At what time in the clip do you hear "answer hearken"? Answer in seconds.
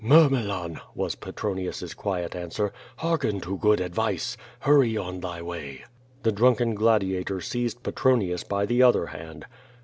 2.35-3.39